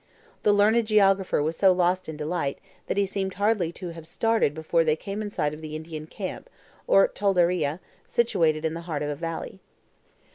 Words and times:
The 0.41 0.51
learned 0.51 0.87
geographer 0.87 1.43
was 1.43 1.55
so 1.55 1.71
lost 1.71 2.09
in 2.09 2.17
delight, 2.17 2.57
that 2.87 2.97
he 2.97 3.05
seemed 3.05 3.35
hardly 3.35 3.71
to 3.73 3.89
have 3.89 4.07
started 4.07 4.55
before 4.55 4.83
they 4.83 4.95
came 4.95 5.21
in 5.21 5.29
sight 5.29 5.53
of 5.53 5.61
the 5.61 5.75
Indian 5.75 6.07
camp, 6.07 6.49
or 6.87 7.07
TOLDERIA, 7.07 7.79
situated 8.07 8.65
in 8.65 8.73
the 8.73 8.81
heart 8.89 9.03
of 9.03 9.09
a 9.11 9.15
valley. 9.15 9.59